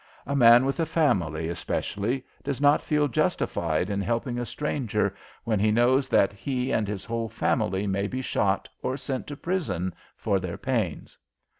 [0.25, 5.59] A man with a family, especially, does not feel justified in helping a stranger when
[5.59, 9.93] he knows that he and his whole family may be shot or sent to prison
[10.15, 11.19] for their pains.